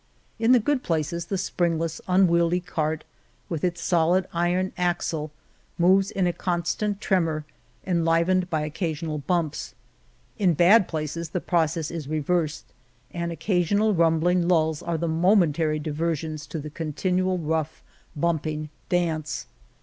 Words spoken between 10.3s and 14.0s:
In bad places the process is reversed, and occasional